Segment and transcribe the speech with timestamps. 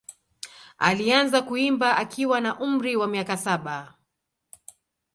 [0.77, 3.93] Alianza kuimba akiwa na umri wa miaka saba.